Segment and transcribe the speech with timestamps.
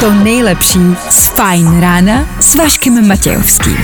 [0.00, 0.78] to nejlepší
[1.10, 3.76] z Fajn rána s Vaškem Matějovským.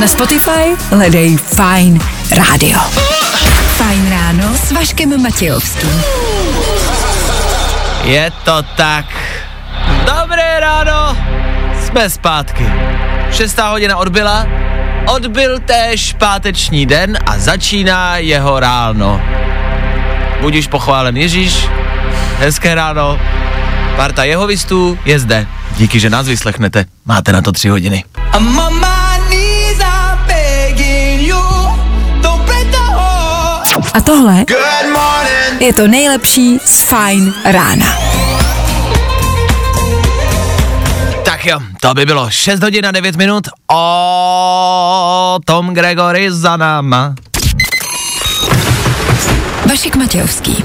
[0.00, 2.00] Na Spotify hledej Fajn
[2.30, 2.80] rádio.
[3.76, 6.02] Fajn ráno s Vaškem Matějovským.
[8.02, 9.04] Je to tak.
[10.04, 11.16] Dobré ráno,
[11.84, 12.66] jsme zpátky.
[13.30, 14.46] Šestá hodina odbyla,
[15.08, 19.20] odbyl též páteční den a začíná jeho ráno.
[20.40, 21.68] Budíš pochválen Ježíš,
[22.38, 23.20] hezké ráno,
[23.96, 25.46] parta jehovistů je zde.
[25.76, 28.04] Díky, že nás vyslechnete, máte na to tři hodiny.
[33.92, 33.96] Heart.
[33.96, 34.44] A tohle
[35.60, 37.86] je to nejlepší z Fajn rána.
[41.38, 47.14] Tak jo, to by bylo 6 hodin a 9 minut o Tom Gregory za náma.
[49.68, 50.64] Vašek Matějovský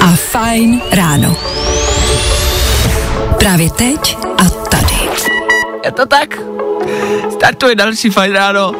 [0.00, 1.36] a Fajn ráno.
[3.38, 5.10] Právě teď a tady.
[5.84, 6.38] Je to tak?
[7.32, 8.72] Startuje další fajn ráno.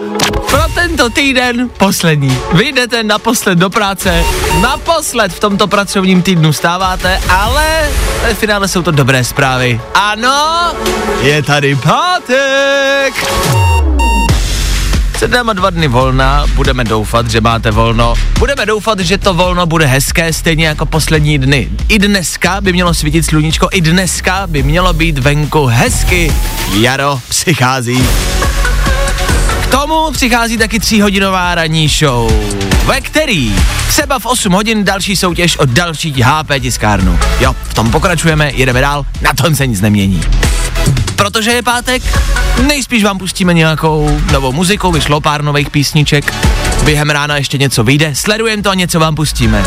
[0.53, 2.39] Pro tento týden poslední.
[2.53, 4.25] Vy jdete naposled do práce,
[4.61, 7.89] naposled v tomto pracovním týdnu stáváte, ale
[8.23, 9.81] ve finále jsou to dobré zprávy.
[9.95, 10.73] Ano,
[11.23, 13.15] je tady pátek.
[15.13, 18.15] Před náma dva dny volna, budeme doufat, že máte volno.
[18.39, 21.69] Budeme doufat, že to volno bude hezké, stejně jako poslední dny.
[21.89, 26.33] I dneska by mělo svítit sluníčko, i dneska by mělo být venku hezky.
[26.73, 28.09] Jaro přichází.
[29.73, 32.33] Tomu přichází taky tříhodinová ranní show,
[32.85, 33.57] ve který
[33.89, 37.19] třeba v 8 hodin další soutěž o další HP tiskárnu.
[37.41, 40.23] Jo, v tom pokračujeme, jedeme dál, na tom se nic nemění
[41.17, 42.03] protože je pátek,
[42.67, 46.35] nejspíš vám pustíme nějakou novou muziku, vyšlo pár nových písniček,
[46.85, 49.65] během rána ještě něco vyjde, sledujeme to a něco vám pustíme.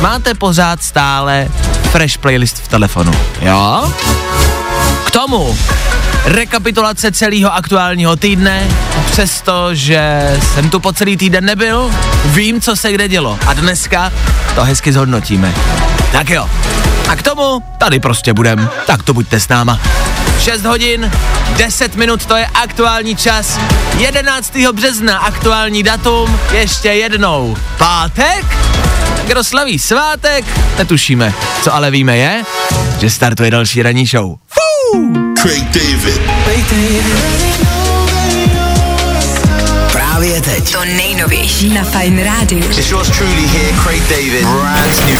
[0.00, 1.48] Máte pořád stále
[1.90, 3.92] fresh playlist v telefonu, jo?
[5.04, 5.58] K tomu
[6.26, 8.68] rekapitulace celého aktuálního týdne,
[9.10, 11.90] přestože jsem tu po celý týden nebyl,
[12.24, 14.12] vím, co se kde dělo a dneska
[14.54, 15.54] to hezky zhodnotíme.
[16.12, 16.50] Tak jo.
[17.08, 19.80] A k tomu tady prostě budem, tak to buďte s náma.
[20.40, 21.12] 6 hodin,
[21.56, 23.60] 10 minut, to je aktuální čas.
[23.98, 24.56] 11.
[24.72, 27.56] března, aktuální datum, ještě jednou.
[27.78, 28.46] Pátek?
[29.26, 30.44] Kdo slaví svátek?
[30.78, 31.34] Netušíme.
[31.62, 32.44] Co ale víme je,
[33.00, 34.34] že startuje další ranní show.
[34.46, 35.35] Fuu!
[35.46, 36.20] Craig David.
[39.92, 40.72] Právě teď.
[40.72, 42.64] To nejnovější na Fajn rádiu.
[42.64, 44.42] It's yours truly here, Craig David.
[44.42, 45.18] Brand new.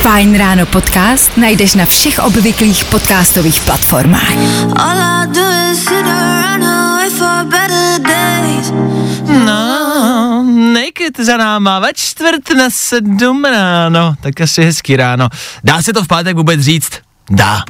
[0.00, 4.34] Fajn ráno podcast najdeš na všech obvyklých podcastových platformách.
[4.76, 8.72] All I do is sit around and wait for better days.
[9.46, 9.91] No,
[10.72, 14.14] Naked za náma ve čtvrt na sedm ráno.
[14.20, 15.28] Tak asi hezký ráno.
[15.64, 16.90] Dá se to v pátek vůbec říct?
[17.30, 17.62] Dá.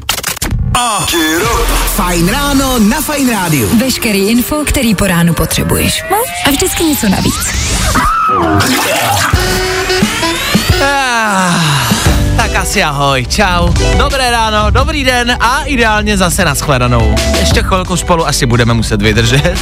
[1.94, 3.68] Fajn ráno na Fajn rádiu.
[3.78, 6.04] Veškerý info, který po ránu potřebuješ.
[6.10, 6.16] No
[6.46, 7.34] a vždycky něco navíc.
[10.82, 11.91] Ah,
[12.36, 13.68] tak asi ahoj, čau.
[13.98, 17.14] Dobré ráno, dobrý den a ideálně zase nashledanou.
[17.40, 19.54] Ještě chvilku spolu asi budeme muset vydržet.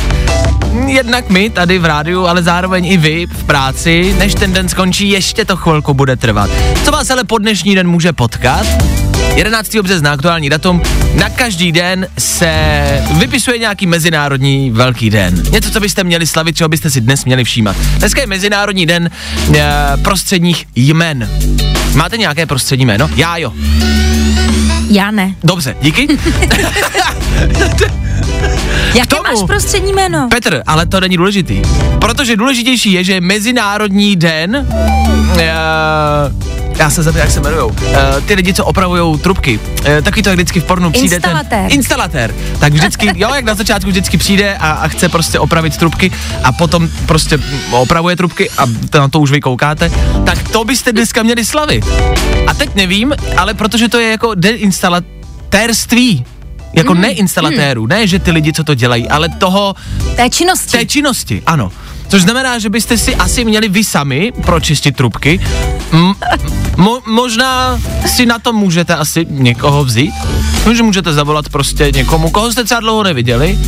[0.86, 5.10] Jednak my tady v rádiu, ale zároveň i vy v práci, než ten den skončí,
[5.10, 6.50] ještě to chvilku bude trvat.
[6.84, 8.66] Co vás ale po dnešní den může potkat?
[9.34, 9.76] 11.
[9.82, 10.82] března, aktuální datum,
[11.14, 12.52] na každý den se
[13.18, 15.42] vypisuje nějaký mezinárodní velký den.
[15.50, 17.76] Něco, co byste měli slavit, čeho byste si dnes měli všímat.
[17.98, 19.10] Dneska je mezinárodní den
[19.54, 19.70] e,
[20.02, 21.30] prostředních jmen.
[21.94, 23.10] Máte nějaké prostřední jméno?
[23.16, 23.52] Já jo.
[24.91, 25.34] Já ne.
[25.44, 26.08] Dobře, díky.
[28.94, 30.28] Jaké tomu- máš prostřední jméno?
[30.30, 31.62] Petr, ale to není důležitý.
[31.98, 34.66] Protože důležitější je, že je Mezinárodní den.
[35.32, 37.68] Uh, já se zapomněl, jak se jmenujou.
[37.68, 37.76] Uh,
[38.26, 39.58] ty lidi, co opravují trubky.
[39.58, 41.68] Uh, taky to jak vždycky v pornu přijde Instalatér.
[41.68, 41.72] ten...
[41.78, 42.34] Instalatér.
[42.58, 46.12] Tak vždycky, jo, jak na začátku vždycky přijde a, a chce prostě opravit trubky
[46.44, 47.38] a potom prostě
[47.71, 49.91] opravuje trubky a to, na to už vy koukáte,
[50.24, 51.84] tak to byste dneska měli slavit.
[52.47, 56.24] A teď nevím, ale protože to je jako den instalatérství,
[56.72, 59.74] jako mm, neinstalatérů, ne, že ty lidi, co to dělají, ale toho,
[60.16, 60.78] Té činnosti.
[60.78, 61.72] té činnosti, ano.
[62.10, 65.41] Což znamená, že byste si asi měli vy sami pročistit trubky.
[65.92, 66.15] M-
[66.77, 70.15] mo- možná si na to můžete asi někoho vzít.
[70.66, 73.59] No, že můžete zavolat prostě někomu, koho jste třeba dlouho neviděli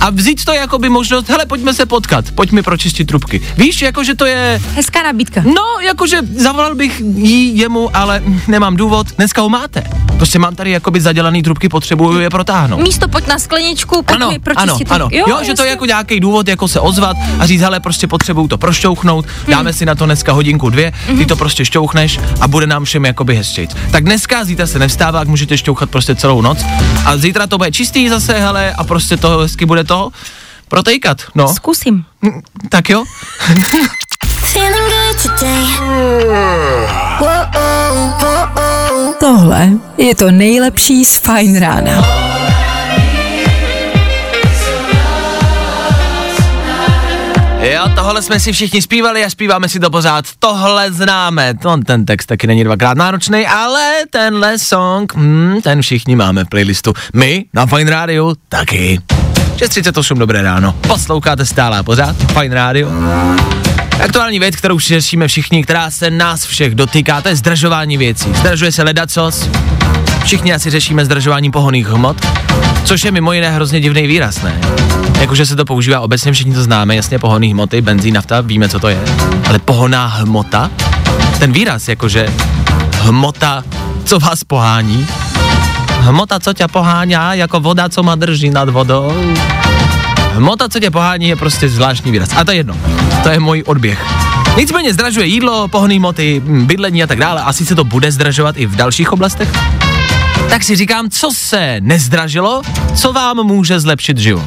[0.00, 3.40] A vzít to jako by možnost, hele, pojďme se potkat, pojďme pročistit trubky.
[3.56, 5.42] Víš, jakože to je, Hezká nabídka.
[5.46, 9.82] no, jakože zavolal bych jí jemu, ale nemám důvod, dneska ho máte.
[10.16, 12.80] Prostě mám tady jakoby zadělaný trubky, potřebuju je protáhnout.
[12.82, 14.92] Místo pojď na skleničku, pojď Ano, mi ano, pročistit.
[14.92, 15.08] ano.
[15.12, 18.06] Jo, jo že to je jako nějaký důvod, jako se ozvat a říct, hele, prostě
[18.06, 22.48] potřebuju to prošťouchnout, dáme si na to dneska hodinku, dvě, ty to prostě šťouchneš a
[22.48, 23.70] bude nám všem jakoby hezčejc.
[23.90, 26.58] Tak dneska, zítra se nevstává, můžete šťouchat prostě celou noc
[27.04, 30.10] a zítra to bude čistý zase, hele, a prostě to hezky bude to
[30.68, 31.48] protejkat, no.
[31.54, 32.04] Zkusím.
[32.22, 33.04] Mm, Tak jo.
[39.20, 39.68] Tohle
[39.98, 42.04] je to nejlepší z Fine Rána.
[47.60, 50.24] Jo, tohle jsme si všichni zpívali a zpíváme si to pořád.
[50.38, 51.54] Tohle známe.
[51.54, 56.48] To, ten text taky není dvakrát náročný, ale tenhle song, hmm, ten všichni máme v
[56.48, 56.92] playlistu.
[57.14, 59.00] My na Fine Radio taky.
[59.58, 60.72] 6.38, dobré ráno.
[60.72, 62.88] Posloucháte stále a pořád Fine Radio.
[64.04, 68.34] Aktuální věc, kterou řešíme všichni, která se nás všech dotýká, to je zdražování věcí.
[68.34, 69.48] Zdražuje se ledacos,
[70.24, 72.26] všichni asi řešíme zdražování pohoných hmot,
[72.84, 74.60] což je mimo jiné hrozně divný výraz, ne?
[75.20, 78.80] Jakože se to používá obecně, všichni to známe, jasně pohonný hmoty, benzín, nafta, víme, co
[78.80, 79.00] to je.
[79.48, 80.70] Ale pohoná hmota?
[81.38, 82.28] Ten výraz, jakože
[83.00, 83.64] hmota,
[84.04, 85.06] co vás pohání?
[85.98, 89.12] Hmota, co tě poháňá, jako voda, co má drží nad vodou.
[90.34, 92.30] Hmota, co tě pohání, je prostě zvláštní výraz.
[92.36, 92.76] A to je jedno.
[93.22, 94.04] To je můj odběh.
[94.56, 97.42] Nicméně zdražuje jídlo, pohonný hmoty, hm, bydlení a tak dále.
[97.42, 99.48] Asi se to bude zdražovat i v dalších oblastech.
[100.50, 102.62] Tak si říkám, co se nezdražilo,
[102.94, 104.46] co vám může zlepšit život.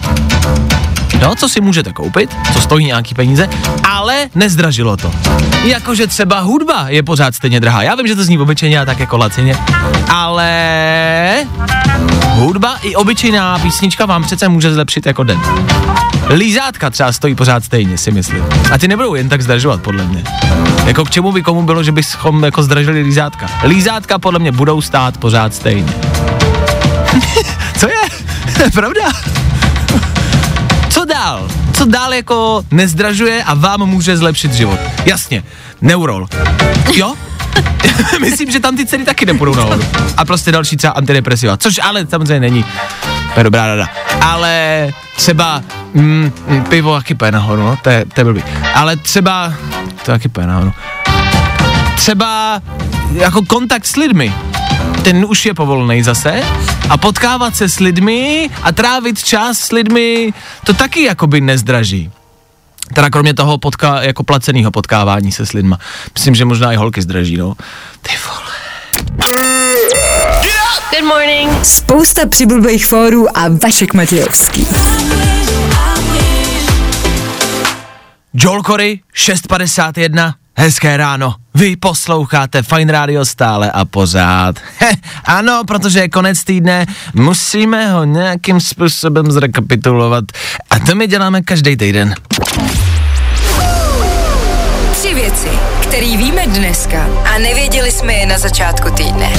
[1.22, 3.50] No, co si můžete koupit, co stojí nějaký peníze,
[3.84, 5.12] ale nezdražilo to.
[5.64, 7.84] Jakože třeba hudba je pořád stejně drahá.
[7.84, 9.58] Já vím, že to zní obyčejně a tak jako lacině,
[10.10, 11.46] ale
[12.30, 15.42] hudba i obyčejná písnička vám přece může zlepšit jako den.
[16.30, 18.46] Lízátka třeba stojí pořád stejně, si myslím.
[18.74, 20.24] A ty nebudou jen tak zdražovat, podle mě.
[20.86, 23.48] Jako k čemu by komu bylo, že bychom jako zdražili lízátka?
[23.64, 25.94] Lízátka podle mě budou stát pořád stejně.
[27.80, 28.02] Co je?
[28.74, 29.02] Pravda?
[31.32, 31.50] Co dál?
[31.74, 34.80] Co dál jako nezdražuje a vám může zlepšit život?
[35.06, 35.44] Jasně,
[35.82, 36.28] neurol.
[36.94, 37.16] Jo?
[38.20, 39.84] Myslím, že tam ty ceny taky nepůjdou nahoru.
[40.18, 42.66] A prostě další třeba antidepresiva, což ale samozřejmě není.
[43.34, 43.90] To je dobrá rada.
[44.22, 45.62] Ale třeba
[45.94, 48.44] mm, mm, pivo taky půjde nahoru, no, to je, to je blbý.
[48.76, 49.54] Ale třeba,
[50.06, 50.74] to taky půjde nahoru.
[51.96, 52.62] Třeba
[53.12, 54.34] jako kontakt s lidmi,
[55.04, 56.42] ten už je povolený zase
[56.90, 60.34] a potkávat se s lidmi a trávit čas s lidmi,
[60.66, 62.12] to taky jakoby nezdraží.
[62.94, 65.80] Teda kromě toho potká, jako placeného potkávání se s lidma.
[66.14, 67.54] Myslím, že možná i holky zdraží, no.
[68.02, 68.52] Ty vole.
[70.92, 71.66] Good morning.
[71.66, 74.68] Spousta přibulbých fórů a Vašek Matějovský.
[78.34, 81.36] Joel Corey, 6.51, hezké ráno.
[81.56, 84.56] Vy posloucháte Fine Radio stále a pořád.
[84.80, 84.92] He,
[85.26, 90.26] ano, protože je konec týdne, musíme ho nějakým způsobem zrekapitulovat.
[90.70, 92.16] A to my děláme každý týden.
[95.92, 99.34] Které víme dneska a nevěděli jsme je na začátku týdne.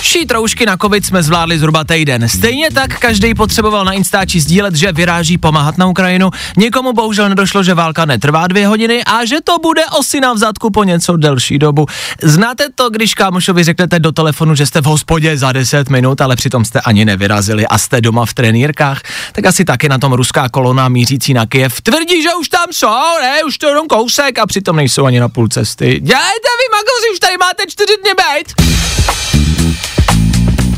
[0.00, 2.28] Šít roušky na covid jsme zvládli zhruba týden.
[2.28, 6.30] Stejně tak každý potřeboval na Instači sdílet, že vyráží pomáhat na Ukrajinu.
[6.56, 10.70] Někomu bohužel nedošlo, že válka netrvá dvě hodiny a že to bude osina v zadku
[10.70, 11.86] po něco delší dobu.
[12.22, 16.36] Znáte to, když kámošovi řeknete do telefonu, že jste v hospodě za 10 minut, ale
[16.36, 19.00] přitom jste ani nevyrazili a jste doma v trenýrkách?
[19.32, 23.20] Tak asi taky na tom ruská kolona mířící na Kiev tvrdí, že už tam jsou,
[23.22, 25.91] ne, už to jenom kousek a přitom nejsou ani na půl cesty.
[26.00, 28.52] Dělejte vy, magoři, už tady máte čtyři dny být.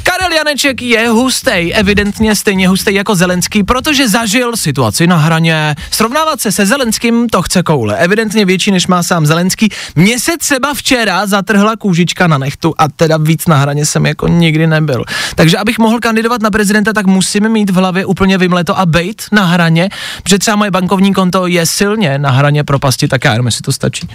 [0.05, 5.75] Karel Janeček je hustej, evidentně stejně hustej jako Zelenský, protože zažil situaci na hraně.
[5.91, 9.69] Srovnávat se se Zelenským to chce koule, evidentně větší než má sám Zelenský.
[9.97, 14.29] Mně se třeba včera zatrhla kůžička na nechtu a teda víc na hraně jsem jako
[14.29, 15.05] nikdy nebyl.
[15.35, 19.23] Takže abych mohl kandidovat na prezidenta, tak musím mít v hlavě úplně vymleto a bejt
[19.33, 19.89] na hraně,
[20.23, 23.73] protože třeba moje bankovní konto je silně na hraně propasti, tak já jenom jestli to
[23.73, 24.09] stačí.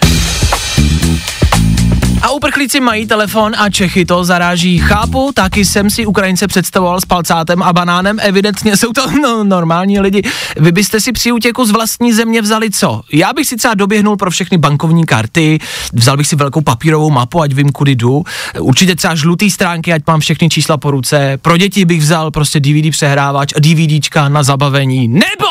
[2.22, 4.78] A uprchlíci mají telefon a Čechy to zaráží.
[4.78, 10.00] Chápu, taky jsem si Ukrajince představoval s palcátem a banánem, evidentně jsou to no, normální
[10.00, 10.22] lidi.
[10.56, 13.00] Vy byste si při útěku z vlastní země vzali co?
[13.12, 15.58] Já bych si třeba doběhnul pro všechny bankovní karty,
[15.92, 18.24] vzal bych si velkou papírovou mapu, ať vím, kudy jdu.
[18.60, 21.38] Určitě třeba žlutý stránky, ať mám všechny čísla po ruce.
[21.42, 25.08] Pro děti bych vzal prostě DVD přehrávač a DVDčka na zabavení.
[25.08, 25.46] Nebo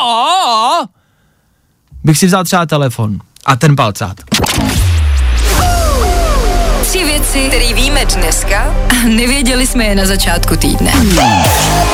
[2.04, 4.16] bych si vzal třeba telefon a ten palcát.
[7.32, 10.92] Věci, které víme dneska a nevěděli jsme je na začátku týdne.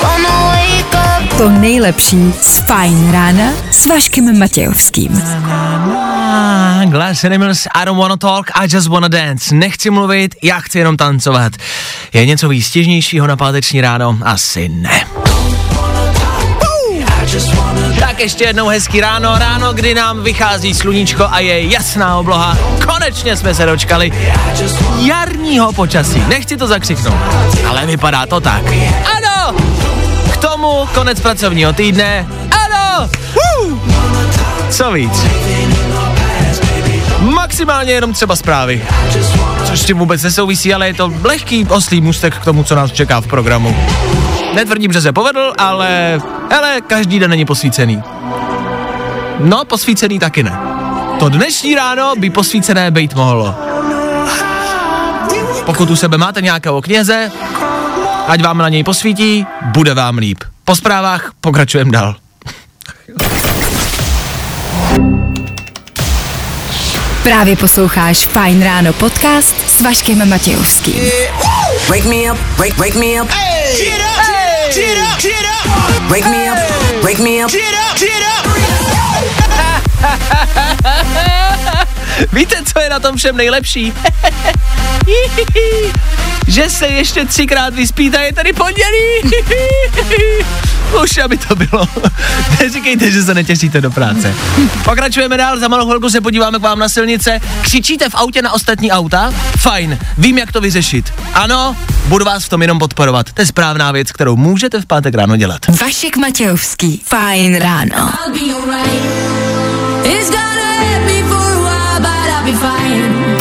[0.02, 5.22] Wanna wake up To nejlepší z Fajn rána s Vaškem Matějovským.
[5.24, 9.54] Ah, Glass Animals, I don't wanna talk, I just wanna dance.
[9.54, 11.52] Nechci mluvit, já chci jenom tancovat.
[12.12, 14.18] Je něco výstěžnějšího na páteční ráno?
[14.22, 15.06] Asi ne.
[18.00, 22.58] Tak ještě jednou hezký ráno, ráno, kdy nám vychází sluníčko a je jasná obloha.
[22.86, 24.12] Konečně jsme se dočkali
[24.98, 26.22] jarního počasí.
[26.28, 27.14] Nechci to zakřiknout,
[27.68, 28.62] ale vypadá to tak.
[29.16, 29.58] Ano!
[30.32, 32.26] K tomu konec pracovního týdne.
[32.50, 33.10] Ano!
[33.34, 33.80] Woo!
[34.70, 35.26] Co víc?
[37.20, 38.84] Maximálně jenom třeba zprávy.
[39.64, 42.92] Což s tím vůbec nesouvisí, ale je to lehký oslý můstek k tomu, co nás
[42.92, 43.76] čeká v programu.
[44.56, 46.20] Netvrdím, že se povedl, ale,
[46.50, 48.02] hele, každý den není posvícený.
[49.40, 50.58] No, posvícený taky ne.
[51.18, 53.54] To dnešní ráno by posvícené být mohlo.
[55.64, 57.30] Pokud u sebe máte nějakého kněze,
[58.26, 60.44] ať vám na něj posvítí, bude vám líp.
[60.64, 62.16] Po zprávách pokračujeme dál.
[67.22, 71.10] Právě posloucháš Fajn ráno podcast s Vaškem Matějovským.
[71.88, 73.28] Wake me up, wake, wake me up.
[73.78, 74.15] Get
[74.66, 76.58] up, get up, get up, Wake me up,
[77.04, 77.50] wake me up.
[77.50, 78.46] get up, get up.
[82.32, 83.92] Víte, co je na tom všem nejlepší?
[86.46, 89.22] že se ještě třikrát vyspíte, je tady pondělí.
[91.02, 91.88] Už aby to bylo.
[92.60, 94.34] Neříkejte, že se netěšíte do práce.
[94.84, 97.40] Pokračujeme dál, za malou chvilku se podíváme k vám na silnice.
[97.62, 99.32] Křičíte v autě na ostatní auta?
[99.58, 101.12] Fajn, vím, jak to vyřešit.
[101.34, 103.32] Ano, budu vás v tom jenom podporovat.
[103.32, 105.60] To je správná věc, kterou můžete v pátek ráno dělat.
[105.80, 107.02] Vašek Matějovský.
[107.06, 107.94] Fajn ráno.
[107.94, 109.04] I'll be alright.
[110.04, 110.65] It's gonna
[112.46, 113.36] be fine.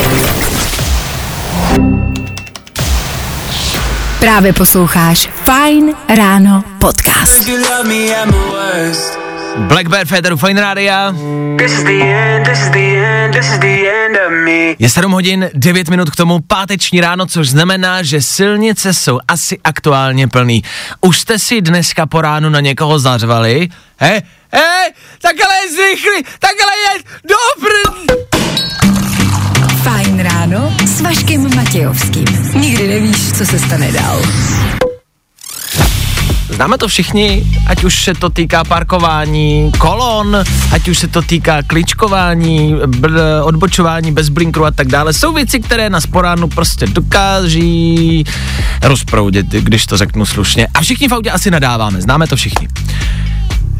[4.20, 7.48] Právě posloucháš Fajn ráno podcast.
[9.58, 11.14] Black Bear Federu Fine Rádia.
[11.58, 14.74] This is the end, this is the end, this is the end of me.
[14.78, 19.58] Je 7 hodin, 9 minut k tomu páteční ráno, což znamená, že silnice jsou asi
[19.64, 20.62] aktuálně plný.
[21.00, 23.68] Už jste si dneska po ránu na někoho zařvali?
[23.98, 24.22] He?
[24.56, 24.92] He?
[25.22, 27.02] Takhle je zrychli, takhle je
[27.34, 28.16] dobrý.
[29.82, 32.24] Fajn ráno s Vaškem Matějovským.
[32.54, 34.22] Nikdy nevíš, co se stane dál.
[36.50, 40.36] Známe to všichni, ať už se to týká parkování kolon,
[40.72, 45.12] ať už se to týká kličkování, bl- odbočování bez blinkru a tak dále.
[45.12, 48.24] Jsou věci, které nás po ránu prostě dokáží
[48.82, 50.68] rozproudit, když to řeknu slušně.
[50.74, 52.68] A všichni v autě asi nadáváme, známe to všichni.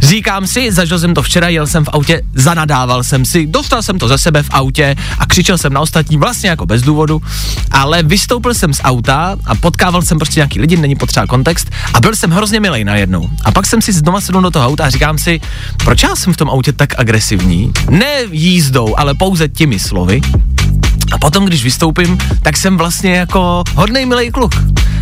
[0.00, 3.98] Říkám si, zažil jsem to včera, jel jsem v autě, zanadával jsem si, dostal jsem
[3.98, 7.22] to ze sebe v autě a křičel jsem na ostatní vlastně jako bez důvodu,
[7.70, 12.00] ale vystoupil jsem z auta a potkával jsem prostě nějaký lidi, není potřeba kontext a
[12.00, 13.30] byl jsem hrozně milej najednou.
[13.44, 15.40] A pak jsem si znova sedl do toho auta a říkám si,
[15.84, 17.72] proč já jsem v tom autě tak agresivní?
[17.90, 20.20] Ne jízdou, ale pouze těmi slovy.
[21.16, 24.52] A potom, když vystoupím, tak jsem vlastně jako hodnej milej kluk.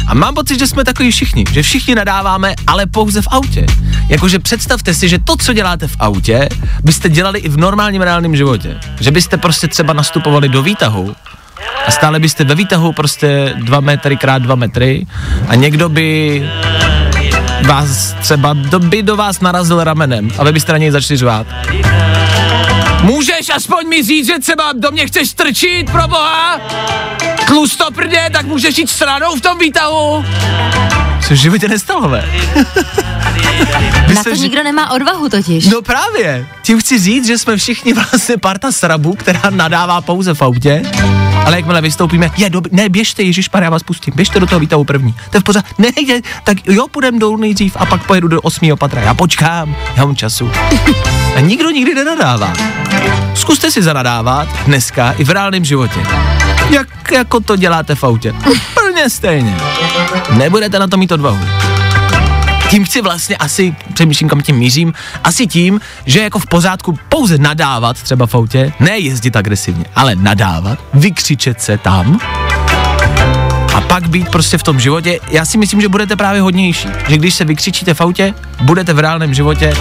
[0.07, 3.67] A mám pocit, že jsme takový všichni, že všichni nadáváme, ale pouze v autě.
[4.09, 6.49] Jakože představte si, že to, co děláte v autě,
[6.85, 8.77] byste dělali i v normálním reálném životě.
[9.01, 11.15] Že byste prostě třeba nastupovali do výtahu
[11.87, 15.07] a stále byste ve výtahu prostě dva metry krát dva metry
[15.49, 16.43] a někdo by
[17.67, 21.47] vás třeba do, by do vás narazil ramenem a vy byste na něj začali řvát.
[23.05, 26.61] Můžeš aspoň mi říct, že třeba do mě chceš strčit, pro boha?
[27.47, 30.25] Tlustoprdě, tak můžeš jít stranou v tom výtahu?
[31.29, 32.29] Co v životě nestalo, ve?
[34.15, 35.67] Na to nikdo nemá odvahu totiž.
[35.67, 40.43] No právě, tím chci říct, že jsme všichni vlastně parta srabů, která nadává pouze v
[40.43, 40.83] autě,
[41.45, 44.85] ale jakmile vystoupíme, je dob- ne, běžte, Ježíš já vás pustím, běžte do toho výtahu
[44.85, 48.29] první, to je v pořád, ne, je, tak jo, půjdem dolů nejdřív a pak pojedu
[48.29, 50.51] do osmého patra, já počkám, já mám času.
[51.37, 52.53] A nikdo nikdy nenadává.
[53.35, 56.01] Zkuste si zanadávat dneska i v reálném životě.
[56.71, 58.33] Jak jako to děláte v autě.
[58.33, 59.57] Úplně stejně.
[60.31, 61.39] Nebudete na to mít odvahu
[62.71, 64.93] tím chci vlastně asi, přemýšlím, kam tím mířím,
[65.25, 70.17] asi tím, že jako v pořádku pouze nadávat třeba v autě, ne jezdit agresivně, ale
[70.17, 72.21] nadávat, vykřičet se tam
[73.75, 76.89] a pak být prostě v tom životě, já si myslím, že budete právě hodnější.
[77.09, 79.75] Že když se vykřičíte v autě, budete v reálném životě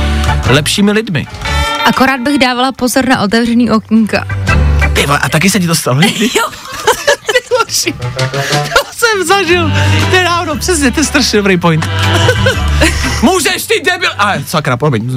[0.50, 1.28] lepšími lidmi.
[1.86, 4.28] Akorát bych dávala pozor na otevřený okýnka.
[4.94, 6.02] Ty a taky se ti to stalo?
[6.20, 6.73] Jo.
[7.84, 7.94] Hoši,
[8.74, 9.72] to jsem zažil
[10.12, 11.90] nedávno, přesně, to je strašně dobrý point.
[13.22, 14.10] Můžeš ty debil...
[14.18, 15.12] A sakra, promiň.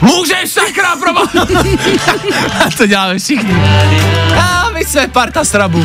[0.00, 1.48] Můžeš sakra, promiň.
[2.66, 3.54] A to děláme všichni.
[4.36, 5.84] A my jsme parta srabů.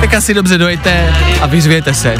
[0.00, 2.16] tak asi dobře dojete a vyzvěte se.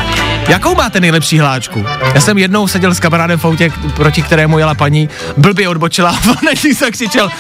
[0.49, 1.87] Jakou máte nejlepší hláčku?
[2.14, 6.31] Já jsem jednou seděl s kamarádem v autě, proti kterému jela paní, blbě odbočila a
[6.31, 7.31] on se křičel.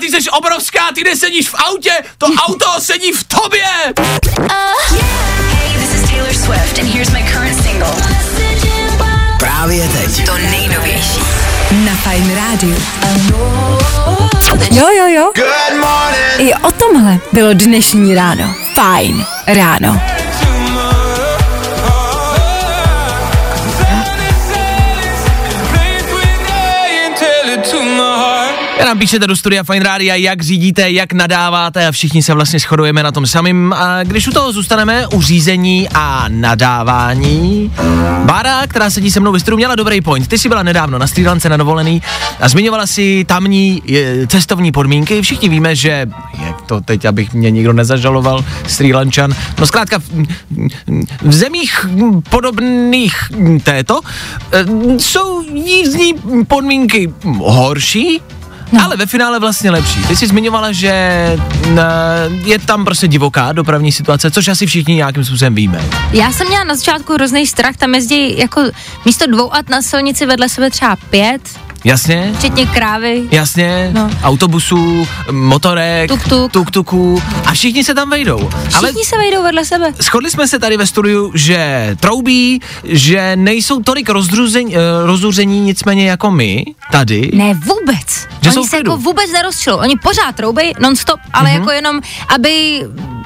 [0.00, 3.64] Ty jsi obrovská, ty nesedíš v autě, to auto sedí v tobě!
[5.50, 5.74] Hey,
[7.62, 7.94] single.
[9.38, 10.26] Právě teď.
[10.26, 11.20] To nejnovější.
[11.72, 12.76] Na Fajn rádiu.
[14.70, 15.32] Jo, jo, jo.
[15.34, 16.50] Good morning.
[16.50, 18.54] I o tomhle bylo dnešní ráno.
[18.74, 20.13] Fajn ráno.
[28.84, 32.58] Já nám píšete do studia Fine Rádia, jak řídíte, jak nadáváte a všichni se vlastně
[32.58, 33.72] shodujeme na tom samým.
[33.72, 37.72] A když u toho zůstaneme, u řízení a nadávání,
[38.24, 40.28] Bára, která sedí se mnou ve studiu, měla dobrý point.
[40.28, 42.02] Ty jsi byla nedávno na Sri Lance na dovolený
[42.40, 45.22] a zmiňovala si tamní je, cestovní podmínky.
[45.22, 46.06] Všichni víme, že,
[46.46, 50.10] jak to teď, abych mě nikdo nezažaloval, Sri Lančan, no zkrátka v,
[51.22, 51.86] v zemích
[52.30, 53.14] podobných
[53.62, 54.00] této
[54.52, 54.64] eh,
[54.98, 56.14] jsou jízdní
[56.48, 58.20] podmínky horší,
[58.74, 58.84] No.
[58.84, 60.02] Ale ve finále vlastně lepší.
[60.02, 60.92] Ty jsi zmiňovala, že
[61.66, 61.80] n,
[62.44, 65.82] je tam prostě divoká dopravní situace, což asi všichni nějakým způsobem víme.
[66.12, 68.62] Já jsem měla na začátku hrozný strach, tam jezdí jako
[69.04, 71.40] místo dvou aut na silnici vedle sebe třeba pět,
[71.84, 72.32] Jasně?
[72.38, 73.22] včetně krávy.
[73.30, 74.10] Jasně, no.
[74.22, 76.50] Autobusů, motorek, Tuk-tuk.
[76.50, 78.50] tuk-tuků a všichni se tam vejdou.
[78.74, 79.92] Ale Všichni se vejdou vedle sebe.
[80.02, 84.74] shodli jsme se tady ve studiu, že troubí, že nejsou tolik rozdružení,
[85.04, 87.30] rozzuření nicméně jako my tady.
[87.34, 88.26] Ne, vůbec.
[88.42, 89.76] Že Oni se jako vůbec nerozčilou.
[89.76, 91.58] Oni pořád troubej non-stop, ale Mhm.
[91.60, 92.00] jako jenom,
[92.34, 92.82] aby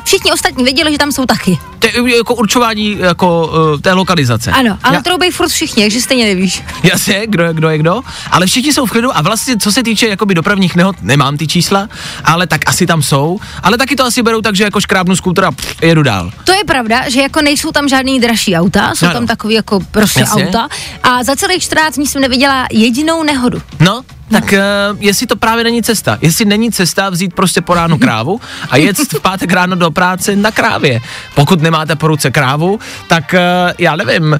[0.09, 1.59] všichni ostatní věděli, že tam jsou taky.
[1.79, 4.50] To je jako určování jako uh, té lokalizace.
[4.50, 6.62] Ano, ale Já- troubej furt všichni, takže stejně nevíš.
[6.83, 8.00] Jasně, kdo je, kdo je kdo,
[8.31, 11.47] ale všichni jsou v klidu a vlastně co se týče jakoby dopravních nehod, nemám ty
[11.47, 11.88] čísla,
[12.25, 15.45] ale tak asi tam jsou, ale taky to asi berou tak, že jako škrábnu skúter
[15.45, 16.31] a pff, jedu dál.
[16.45, 19.15] To je pravda, že jako nejsou tam žádný dražší auta, jsou Ano.
[19.15, 20.47] tam takový jako prostě Jasně.
[20.47, 20.69] auta
[21.03, 23.62] a za celých 14 dní jsem neviděla jedinou nehodu.
[23.81, 24.58] No, tak uh,
[25.00, 28.99] jestli to právě není cesta, jestli není cesta vzít prostě po ránu krávu a jet
[28.99, 31.00] v pátek ráno do práce na krávě.
[31.35, 34.38] Pokud nemáte po ruce krávu, tak uh, já nevím,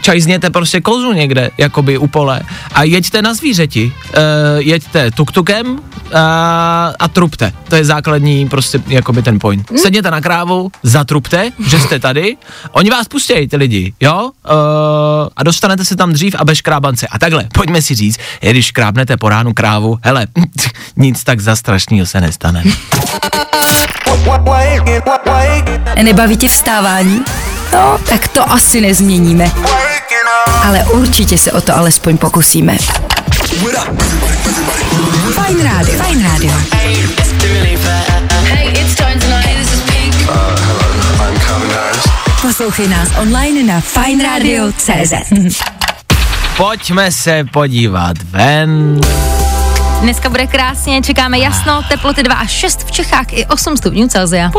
[0.00, 2.40] čajzněte prostě kozu někde, jakoby u pole.
[2.74, 4.12] A jeďte na zvířeti, uh,
[4.58, 5.78] jeďte tuktukem
[6.10, 6.16] uh,
[6.98, 7.52] a trupte.
[7.68, 9.70] To je základní prostě jakoby ten point.
[9.76, 12.36] Sedněte na krávu, zatrupte, že jste tady,
[12.72, 14.22] oni vás pustějí ty lidi, jo?
[14.22, 14.30] Uh,
[15.36, 17.06] a dostanete se tam dřív a bez škrábance.
[17.06, 20.26] A takhle, pojďme si říct, je, když škrábnete po ránu krávu, hele,
[20.96, 22.62] nic tak za strašného se nestane.
[26.02, 27.20] Nebaví tě vstávání?
[27.72, 29.50] No, tak to asi nezměníme.
[30.64, 32.76] Ale určitě se o to alespoň pokusíme.
[35.32, 35.98] Fajn rádio.
[35.98, 36.52] Fajn rádio.
[36.72, 39.54] Hey, it's Tones and I.
[39.54, 40.14] This is Pink.
[42.42, 45.12] Poslouchej nás online na fajnradio.cz
[46.56, 49.00] Pojďme se podívat ven.
[50.00, 54.50] Dneska bude krásně, čekáme jasno, teploty 2 až 6 v Čechách i 8 stupňů Celsia.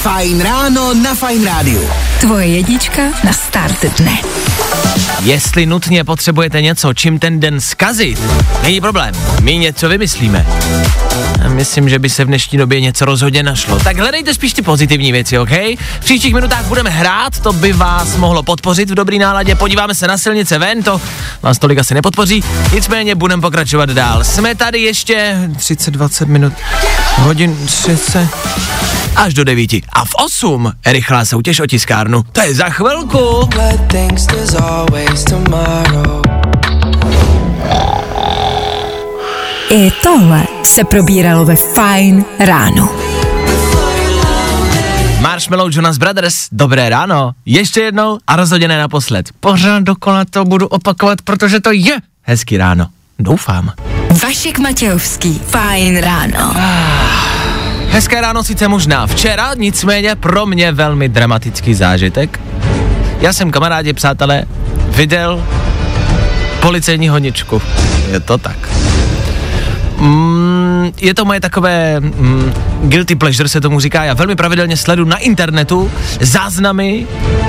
[0.00, 1.90] Fajn ráno na Fajn rádiu.
[2.20, 4.18] Tvoje jednička na start dne.
[5.22, 8.20] Jestli nutně potřebujete něco, čím ten den zkazit,
[8.62, 10.46] není problém, my něco vymyslíme.
[11.44, 13.78] A myslím, že by se v dnešní době něco rozhodně našlo.
[13.78, 15.50] Tak hledejte spíš ty pozitivní věci, OK?
[16.00, 19.54] V příštích minutách budeme hrát, to by vás mohlo podpořit v dobrý náladě.
[19.54, 21.00] Podíváme se na silnice ven, to
[21.42, 22.44] vás tolik asi nepodpoří.
[22.74, 24.24] Nicméně budeme pokračovat dál.
[24.24, 26.52] Jsme tady ještě 30-20 minut,
[27.16, 28.28] hodin 30
[29.20, 29.70] až do 9.
[29.92, 32.22] A v 8 rychlá soutěž o tiskárnu.
[32.32, 33.48] To je za chvilku.
[39.70, 42.88] I tohle se probíralo ve Fajn ráno.
[45.20, 47.32] Marshmallow Jonas Brothers, dobré ráno.
[47.46, 49.28] Ještě jednou a rozhodně ne naposled.
[49.40, 52.86] Pořád dokola to budu opakovat, protože to je hezký ráno.
[53.18, 53.72] Doufám.
[54.22, 55.40] Vašek Matějovský.
[55.46, 56.54] Fajn ráno.
[57.90, 62.40] Hezké ráno sice možná včera, nicméně pro mě velmi dramatický zážitek.
[63.20, 64.44] Já jsem kamarádi, přátelé,
[64.88, 65.44] viděl
[66.60, 67.62] policejní honičku.
[68.12, 68.56] Je to tak.
[69.98, 74.04] Mm, je to moje takové mm, guilty pleasure, se tomu říká.
[74.04, 77.06] Já velmi pravidelně sledu na internetu záznamy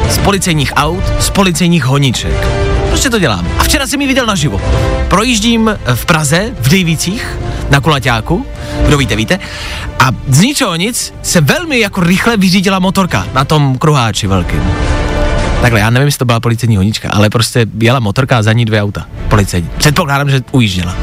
[0.10, 2.71] z policejních aut, z policejních honiček.
[2.92, 3.48] Prostě to dělám.
[3.58, 4.62] A včera jsem ji viděl naživo.
[5.08, 7.38] Projíždím v Praze, v Dejvících,
[7.70, 8.46] na Kulaťáku,
[8.88, 9.40] kdo víte, víte.
[10.00, 14.64] A z ničeho nic se velmi jako rychle vyřídila motorka na tom kruháči velkým.
[15.62, 18.66] Takhle, já nevím, jestli to byla policejní honička, ale prostě jela motorka a za ní
[18.66, 19.06] dvě auta.
[19.30, 19.70] Policejní.
[19.78, 20.96] Předpokládám, že ujížděla.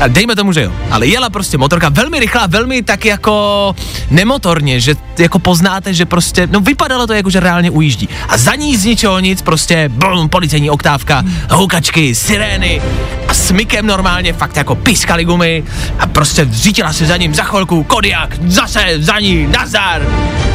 [0.00, 0.72] A dejme tomu, že jo.
[0.90, 3.74] Ale jela prostě motorka velmi rychlá, velmi tak jako
[4.10, 8.08] nemotorně, že jako poznáte, že prostě, no vypadalo to jako, že reálně ujíždí.
[8.28, 12.82] A za ní z ničeho nic prostě blum, policejní oktávka, houkačky, sirény
[13.28, 15.64] a smykem normálně fakt jako piskali gumy
[15.98, 20.02] a prostě řítila se za ním za chvilku, Kodiak, zase za ní, nazar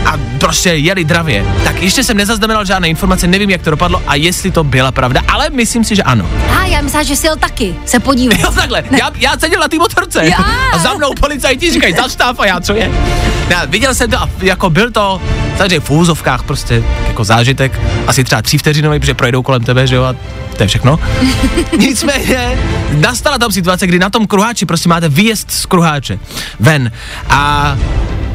[0.06, 1.46] a prostě jeli dravě.
[1.64, 5.22] Tak ještě jsem nezaznamenal žádné informace, nevím, jak to dopadlo a jestli to byla pravda,
[5.28, 6.30] ale myslím si, že ano.
[6.62, 8.40] A já myslím, že si jel taky se podívat.
[8.40, 10.38] Jo, takhle, já, já seděl na té motorce Já.
[10.74, 12.92] a za mnou policajti říkají, zastav a já, co je?
[13.50, 15.22] Já viděl jsem to a jako byl to,
[15.58, 19.96] samozřejmě v úzovkách prostě jako zážitek, asi třeba tří vteřinový, protože projedou kolem tebe, že
[19.96, 20.16] jo, a
[20.58, 21.00] to je všechno.
[21.78, 22.60] Nicméně,
[22.92, 26.20] nastala tam situace, kdy na tom kruháči prostě máte výjezd z kruháče
[26.60, 26.92] ven
[27.30, 27.78] a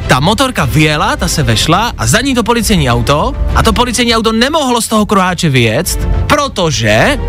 [0.07, 4.15] ta motorka vyjela, ta se vešla a za ní to policejní auto a to policejní
[4.15, 7.19] auto nemohlo z toho kruháče vyjet, protože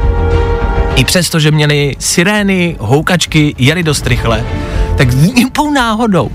[0.97, 4.45] i přesto, že měli sirény, houkačky, jeli dost rychle,
[4.97, 5.09] tak
[5.47, 6.31] úplnou náhodou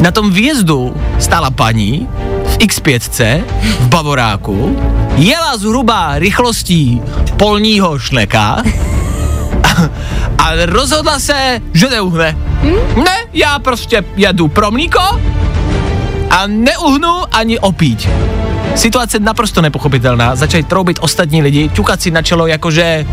[0.00, 2.08] na tom výjezdu stála paní
[2.44, 3.42] v X5
[3.80, 4.76] v Bavoráku,
[5.16, 7.02] jela zhruba rychlostí
[7.36, 8.62] polního šneka
[10.38, 12.36] a rozhodla se, že neuhne.
[13.04, 15.00] Ne, já prostě jedu pro mlíko
[16.30, 18.08] a neuhnu ani opít.
[18.74, 23.06] Situace naprosto nepochopitelná, začali troubit ostatní lidi, ťukat si na čelo jakože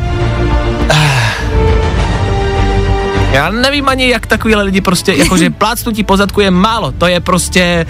[3.37, 7.19] já nevím ani, jak takovýhle lidi prostě, jakože plácnutí po zadku je málo, to je
[7.19, 7.85] prostě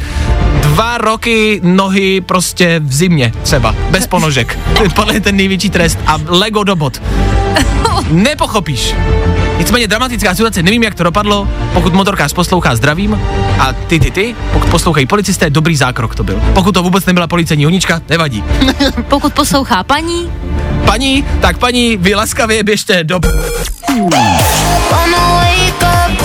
[0.62, 4.60] dva roky nohy prostě v zimě třeba, bez ponožek.
[4.96, 7.02] Podle je ten největší trest a Lego do bot.
[8.10, 8.96] Nepochopíš.
[9.58, 13.22] Nicméně dramatická situace, nevím, jak to dopadlo, pokud motorkář poslouchá zdravím
[13.60, 16.42] a ty, ty, ty, pokud poslouchají policisté, dobrý zákrok to byl.
[16.54, 18.44] Pokud to vůbec nebyla policejní honička, nevadí.
[19.10, 20.32] Pokud poslouchá paní,
[20.86, 23.20] paní, tak paní, vy laskavě běžte do...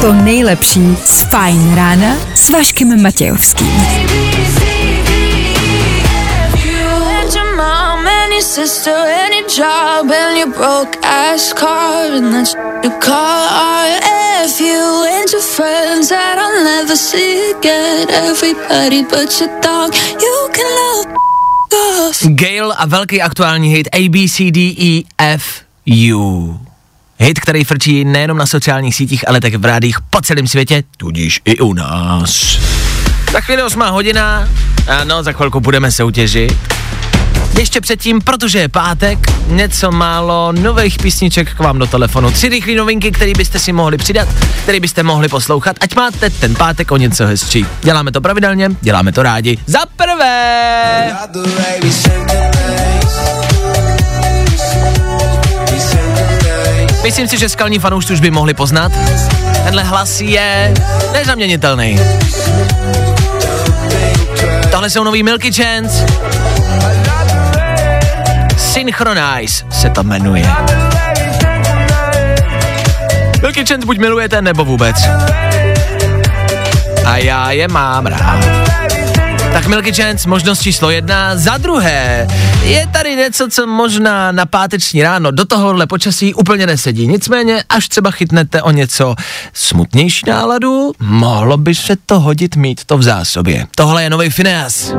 [0.01, 3.83] To nejlepší z Fajn rána s Vaškem Matějovským.
[8.43, 8.95] Sister
[14.61, 18.11] you and your friends that I'll never see again.
[18.11, 21.07] Everybody but your dog, you can love.
[22.35, 25.63] Gail a velký aktuální hit A, B, C, D, E, F,
[26.15, 26.72] U.
[27.23, 31.41] Hit, který frčí nejenom na sociálních sítích, ale také v rádích po celém světě, tudíž
[31.45, 32.59] i u nás.
[33.33, 34.49] Za chvíli 8 hodina,
[35.01, 36.59] ano, za chvilku budeme soutěžit.
[37.59, 42.31] Ještě předtím, protože je pátek, něco málo nových písniček k vám do telefonu.
[42.31, 44.29] Tři rychlé novinky, které byste si mohli přidat,
[44.63, 47.67] které byste mohli poslouchat, ať máte ten pátek o něco hezčí.
[47.83, 49.59] Děláme to pravidelně, děláme to rádi.
[49.67, 51.13] Za prvé!
[57.03, 58.93] Myslím si, že skalní fanoušci už by mohli poznat.
[59.65, 60.75] Tenhle hlas je
[61.13, 62.01] nezaměnitelný.
[64.71, 66.07] Tohle jsou nový Milky Chance.
[68.57, 70.53] Synchronize se to jmenuje.
[73.43, 74.97] Milky Chance buď milujete, nebo vůbec.
[77.05, 78.62] A já je mám rád.
[79.53, 81.37] Tak Milky Chance, možnost číslo jedna.
[81.37, 82.27] Za druhé,
[82.63, 87.09] je tady něco, co možná na páteční ráno do tohohle počasí úplně nesedí.
[87.09, 89.15] Nicméně, až třeba chytnete o něco
[89.53, 93.67] smutnější náladu, mohlo by se to hodit mít to v zásobě.
[93.77, 94.93] Tohle je nový Phineas.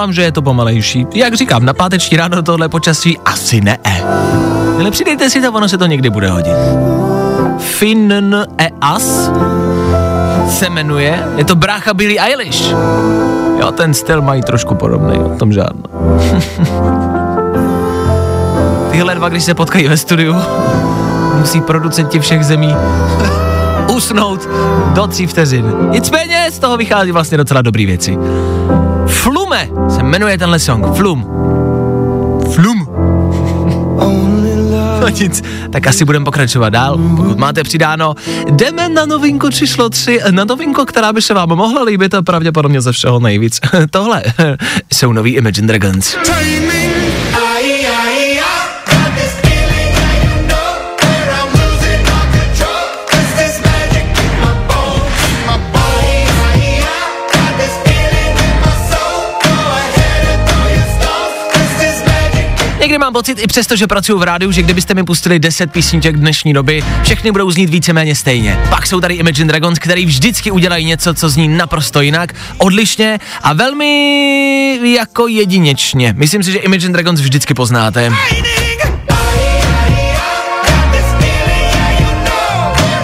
[0.00, 1.06] Uznávám, že je to pomalejší.
[1.14, 3.78] Jak říkám, na páteční ráno tohle počasí asi ne.
[4.78, 6.52] Ale přidejte si to, ono se to někdy bude hodit.
[7.58, 9.30] Finn e As
[10.48, 12.70] se jmenuje, je to brácha Billie Eilish.
[13.60, 15.82] Jo, ten styl mají trošku podobný, o tom žádno.
[18.90, 20.36] Tyhle dva, když se potkají ve studiu,
[21.38, 22.74] musí producenti všech zemí
[23.96, 24.48] usnout
[24.94, 25.74] do tří vteřin.
[25.90, 28.18] Nicméně z toho vychází vlastně docela dobrý věci.
[29.50, 30.96] Flume se jmenuje tenhle song.
[30.96, 31.26] Flum.
[32.52, 32.86] Flum.
[35.00, 36.98] No nic, tak asi budeme pokračovat dál.
[37.16, 38.14] Pokud máte přidáno,
[38.50, 42.80] jdeme na novinku číslo 3, na novinku, která by se vám mohla líbit a pravděpodobně
[42.80, 43.60] ze všeho nejvíc.
[43.90, 44.22] Tohle
[44.92, 46.16] jsou nový Imagine Dragons.
[63.00, 66.52] Mám pocit, i přesto, že pracuji v rádiu, že kdybyste mi pustili 10 písniček dnešní
[66.52, 68.60] doby, všechny budou znít víceméně stejně.
[68.70, 73.52] Pak jsou tady Imagine Dragons, který vždycky udělají něco, co zní naprosto jinak, odlišně a
[73.52, 76.14] velmi jako jedinečně.
[76.16, 78.12] Myslím si, že Imagine Dragons vždycky poznáte.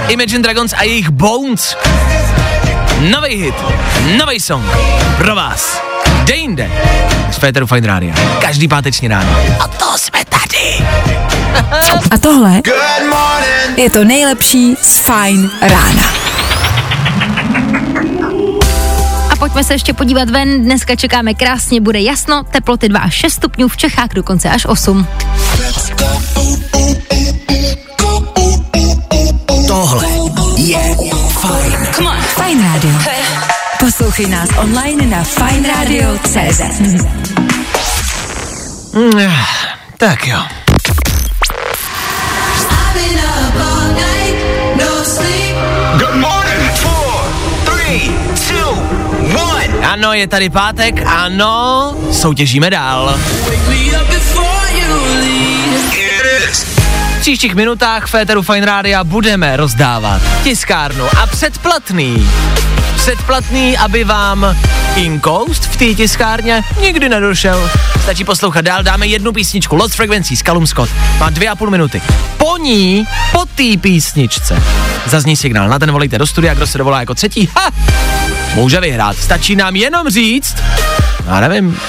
[0.08, 1.76] Imagine Dragons a jejich Bones.
[3.00, 3.54] Nový hit,
[4.18, 4.64] nový song
[5.18, 5.85] pro vás.
[6.26, 6.70] Kde jinde?
[7.30, 8.14] Z Féteru Fine Radio.
[8.40, 9.30] Každý páteční ráno.
[9.60, 10.86] A to jsme tady.
[12.10, 12.62] A tohle
[13.76, 16.02] je to nejlepší z Fine rána.
[19.30, 20.64] A pojďme se ještě podívat ven.
[20.64, 25.06] Dneska čekáme krásně, bude jasno, teploty 2 až 6 stupňů, v Čechách dokonce až 8.
[29.66, 30.06] Tohle
[30.56, 30.96] je
[31.28, 31.86] fajn.
[32.36, 32.92] Fine Radio.
[33.80, 36.60] Poslouchej nás online na fineradio.cz
[38.96, 39.32] Mm,
[39.98, 40.38] Tak jo.
[45.98, 46.70] Good morning.
[46.76, 47.24] Four,
[47.64, 48.10] three,
[48.48, 48.70] two,
[49.34, 49.86] one.
[49.86, 53.18] Ano, je tady pátek, ano, soutěžíme dál.
[57.16, 62.28] V příštích minutách v Féteru Fine Rádia budeme rozdávat tiskárnu a předplatný.
[63.06, 64.56] Předplatný, aby vám
[64.96, 67.70] inkoust v té tiskárně nikdy nedošel.
[68.02, 70.90] Stačí poslouchat dál, dáme jednu písničku Lost Frequencies, Callum Scott.
[71.18, 72.02] Má dvě a půl minuty.
[72.36, 74.62] Po ní, po té písničce,
[75.06, 75.68] zazní signál.
[75.68, 77.48] Na ten volejte do studia, kdo se dovolá jako třetí.
[77.56, 77.70] Ha!
[78.54, 79.16] Může vyhrát.
[79.16, 80.56] Stačí nám jenom říct,
[81.26, 81.80] já nevím,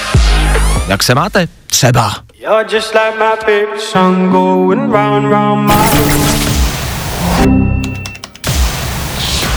[0.88, 1.48] jak se máte?
[1.66, 2.14] Třeba.
[2.40, 6.27] You're just like my song going round round my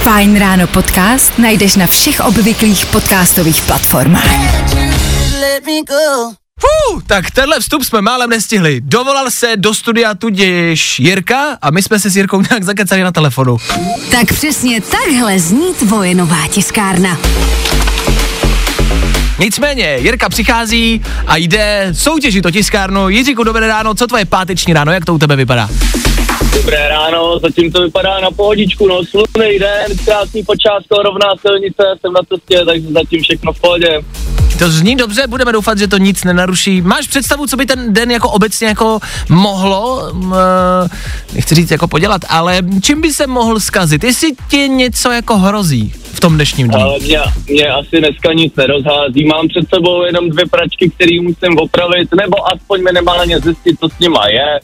[0.01, 4.33] Fine Ráno podcast najdeš na všech obvyklých podcastových platformách.
[6.59, 8.81] Fuh, tak tenhle vstup jsme málem nestihli.
[8.81, 13.11] Dovolal se do studia tudíž Jirka a my jsme se s Jirkou nějak zakecali na
[13.11, 13.57] telefonu.
[14.11, 17.19] Tak přesně takhle zní tvoje nová tiskárna.
[19.39, 23.09] Nicméně, Jirka přichází a jde soutěžit o tiskárnu.
[23.09, 25.69] Jiříku, dobré ráno, co tvoje páteční ráno, jak to u tebe vypadá?
[26.55, 32.13] Dobré ráno, zatím to vypadá na pohodičku, no slunný den, krásný počátko, rovná silnice, jsem
[32.13, 33.99] na cestě, takže zatím všechno v pohodě.
[34.59, 36.81] To zní dobře, budeme doufat, že to nic nenaruší.
[36.81, 38.99] Máš představu, co by ten den jako obecně jako
[39.29, 40.33] mohlo, uh,
[41.33, 44.03] nechci říct jako podělat, ale čím by se mohl zkazit?
[44.03, 46.81] Jestli ti něco jako hrozí v tom dnešním dni?
[46.81, 51.57] Ale mě, mě asi dneska nic nerozhází, mám před sebou jenom dvě pračky, které musím
[51.57, 54.59] opravit, nebo aspoň minimálně zjistit, co s nima je.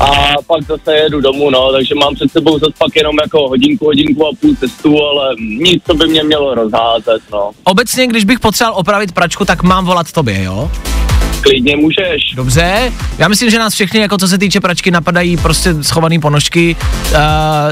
[0.00, 3.84] A pak zase jedu domů, no, takže mám před sebou zase pak jenom jako hodinku,
[3.84, 7.50] hodinku a půl cestu, ale nic, co by mě mělo rozházet, no.
[7.64, 10.70] Obecně, když bych potřeboval opravit pračku, tak mám volat tobě, jo?
[11.42, 12.34] Klidně můžeš.
[12.34, 16.76] Dobře, já myslím, že nás všechny, jako co se týče pračky, napadají prostě schované ponožky.
[16.76, 17.18] Uh,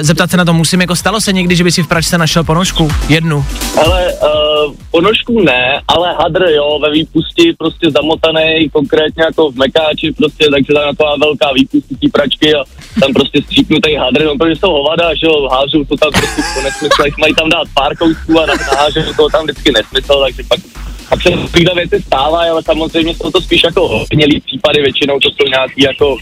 [0.00, 2.44] zeptat se na to musím, jako stalo se někdy, že by si v pračce našel
[2.44, 2.88] ponožku?
[3.08, 3.44] Jednu.
[3.84, 10.12] Ale uh, ponožku ne, ale hadr jo, ve výpusti prostě zamotaný, konkrétně jako v mekáči
[10.16, 12.64] prostě, takže tam taková velká výpustí pračky a
[13.00, 16.60] tam prostě stříknutý hadr, no protože jsou hovada, že jo, hážou to tam prostě po
[16.62, 20.60] nesmyslech, mají tam dát pár kousků a nahážou to tam vždycky nesmysl, takže pak
[21.10, 25.28] pak se takovýhle věci stávají, ale samozřejmě jsou to spíš jako hodnělý případy, většinou to
[25.28, 26.16] jsou nějaký jako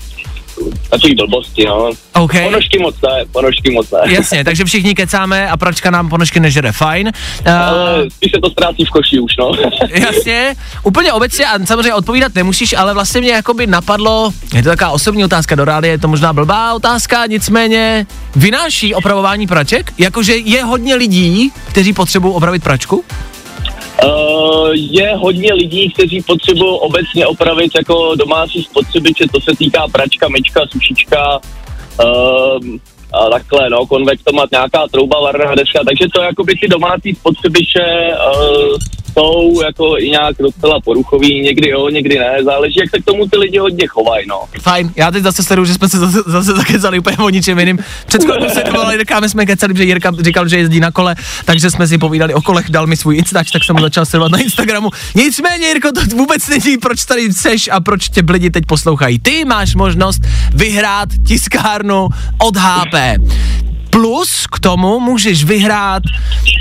[0.90, 1.90] takový blbosti, no.
[2.14, 2.32] OK.
[2.42, 4.12] Ponožky moc ne, ponožky moc ne.
[4.12, 7.12] Jasně, takže všichni kecáme a pračka nám ponožky nežere, fajn.
[7.46, 9.52] Uh, Ale spíš se to ztrácí v koši už, no.
[9.88, 14.90] Jasně, úplně obecně a samozřejmě odpovídat nemusíš, ale vlastně mě jakoby napadlo, je to taková
[14.90, 19.92] osobní otázka do rády, je to možná blbá otázka, nicméně vynáší opravování praček?
[19.98, 23.04] Jakože je hodně lidí, kteří potřebují opravit pračku?
[24.04, 30.28] Uh, je hodně lidí, kteří potřebují obecně opravit jako domácí spotřebiče, to se týká pračka,
[30.28, 31.40] myčka, sušička,
[32.04, 32.60] uh,
[33.12, 38.14] a takhle, no, konvektomat, nějaká trouba, varná deska, takže to jako by ty domácí spotřebiče
[38.14, 38.76] uh,
[39.12, 43.28] jsou jako i nějak docela poruchový, někdy jo, někdy ne, záleží, jak se k tomu
[43.28, 44.40] ty lidi hodně chovají, no.
[44.62, 47.78] Fajn, já teď zase sleduju, že jsme se zase, zase zakecali úplně o ničem jiným.
[48.06, 51.70] Před chvílí se dovolali, Jirka, jsme kecali, že Jirka říkal, že jezdí na kole, takže
[51.70, 54.38] jsme si povídali o kolech, dal mi svůj Instač, tak jsem ho začal sledovat na
[54.38, 54.90] Instagramu.
[55.14, 59.18] Nicméně, Jirko, to vůbec není, proč tady seš a proč tě lidi teď poslouchají.
[59.18, 60.20] Ty máš možnost
[60.54, 62.94] vyhrát tiskárnu od HP.
[63.90, 66.02] Plus k tomu můžeš vyhrát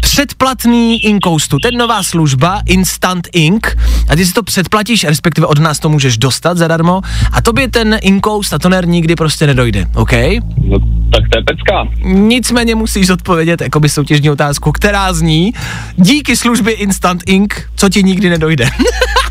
[0.01, 1.59] předplatný Inkoustu.
[1.59, 3.77] Ten nová služba Instant Ink
[4.09, 7.99] a ty si to předplatíš, respektive od nás to můžeš dostat zadarmo a tobě ten
[8.01, 10.11] Inkoust a toner nikdy prostě nedojde, OK?
[10.57, 10.79] no
[11.11, 11.87] tak to je pecka.
[12.03, 15.53] Nicméně musíš odpovědět jakoby soutěžní otázku, která zní
[15.95, 18.69] díky službě Instant Ink, co ti nikdy nedojde.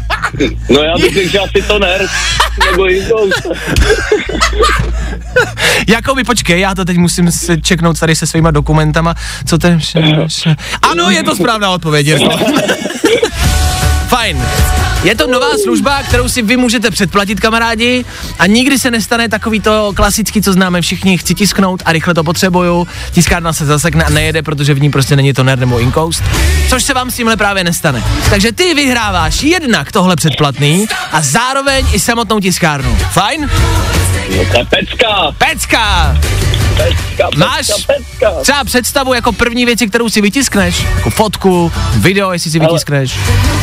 [0.68, 2.07] No já bych řekl, že asi to ner,
[2.70, 3.46] nebo Inkoust.
[5.88, 9.14] Jakoby, počkej, já to teď musím se čeknout tady se svýma dokumentama,
[9.46, 9.81] co ten...
[10.83, 12.07] Ano, je to správná odpověď.
[12.07, 12.38] Jirko.
[14.09, 14.42] Fajn.
[15.04, 18.04] Je to nová služba, kterou si vy můžete předplatit, kamarádi,
[18.38, 22.24] a nikdy se nestane takový to klasický, co známe všichni, chci tisknout a rychle to
[22.24, 26.22] potřebuju, tiskárna se zasekne a nejede, protože v ní prostě není toner nebo inkoust,
[26.68, 28.04] což se vám s tímhle právě nestane.
[28.30, 32.98] Takže ty vyhráváš jednak tohle předplatný a zároveň i samotnou tiskárnu.
[33.11, 33.50] Fajn?
[34.37, 36.16] No to je pecka, Pecka!
[37.30, 38.42] Pecka, Máš pecka, pecka.
[38.42, 40.86] třeba představu jako první věci, kterou si vytiskneš?
[40.96, 43.14] Jako fotku, video, jestli si vytiskneš.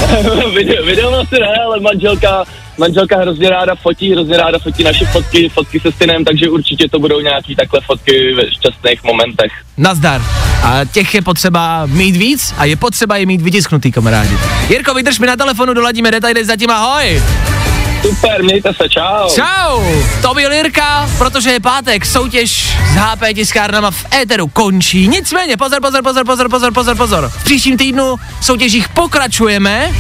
[0.55, 2.43] video, video asi ne, ale manželka,
[2.77, 6.99] manželka hrozně ráda fotí, hrozně ráda fotí naše fotky, fotky se synem, takže určitě to
[6.99, 9.51] budou nějaký takhle fotky ve šťastných momentech.
[9.77, 10.21] Nazdar.
[10.63, 14.37] A těch je potřeba mít víc a je potřeba je mít vytisknutý, kamarádi.
[14.69, 17.23] Jirko, vydrž mi na telefonu, doladíme detaily, zatím ahoj.
[18.03, 19.29] Super, mějte se, čau.
[19.35, 19.83] Čau,
[20.21, 25.07] to byl Jirka, protože je pátek, soutěž s HP tiskárnama v éteru končí.
[25.07, 27.29] Nicméně, pozor, pozor, pozor, pozor, pozor, pozor, pozor.
[27.29, 29.91] V příštím týdnu v soutěžích pokračujeme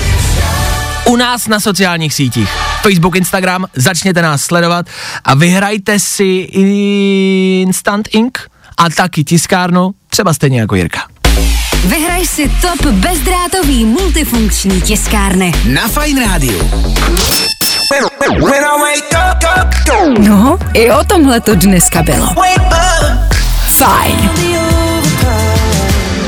[1.05, 2.49] u nás na sociálních sítích.
[2.81, 4.85] Facebook, Instagram, začněte nás sledovat
[5.23, 8.39] a vyhrajte si Instant Ink
[8.77, 10.99] a taky tiskárnu, třeba stejně jako Jirka.
[11.85, 15.51] Vyhraj si top bezdrátový multifunkční tiskárny.
[15.65, 16.69] Na Fine Rádiu.
[20.19, 22.27] No, i o tomhle to dneska bylo.
[23.67, 24.29] Fajn.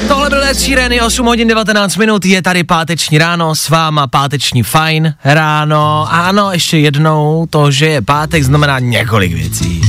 [0.07, 4.07] Tohle byl Ed Sheeran, je 8 hodin 19 minut, je tady páteční ráno, s váma
[4.07, 6.07] páteční fajn ráno.
[6.09, 9.81] Ano, ještě jednou, to, že je pátek, znamená několik věcí.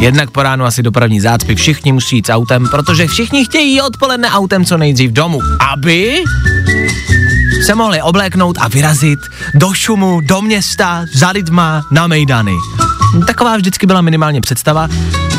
[0.00, 4.30] Jednak po ránu asi dopravní zácpy, všichni musí jít s autem, protože všichni chtějí odpoledne
[4.30, 5.38] autem co nejdřív domů,
[5.72, 6.24] aby
[7.62, 9.18] se mohli obléknout a vyrazit
[9.54, 12.52] do šumu, do města, za lidma, na mejdany.
[13.26, 14.88] Taková vždycky byla minimálně představa.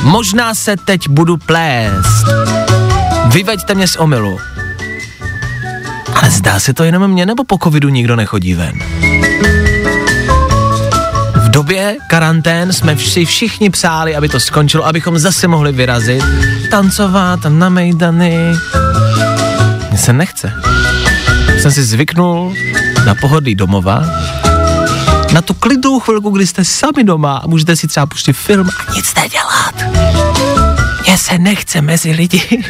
[0.03, 2.25] Možná se teď budu plést.
[3.27, 4.39] Vyveďte mě z omylu.
[6.15, 8.73] Ale zdá se to jenom mně, nebo po covidu nikdo nechodí ven?
[11.35, 16.23] V době karantén jsme si všichni přáli, aby to skončilo, abychom zase mohli vyrazit,
[16.71, 18.53] tancovat na mejdany.
[19.89, 20.53] Mně se nechce.
[21.63, 22.53] Jsem si zvyknul
[23.05, 24.03] na pohodlí domova,
[25.33, 28.93] na tu klidnou chvilku, kdy jste sami doma a můžete si třeba pustit film a
[28.93, 29.75] nic nedělat.
[31.07, 32.63] Mně se nechce mezi lidi.